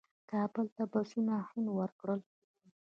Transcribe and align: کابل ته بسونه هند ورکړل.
کابل 0.31 0.65
ته 0.75 0.83
بسونه 0.91 1.35
هند 1.49 1.67
ورکړل. 1.79 2.21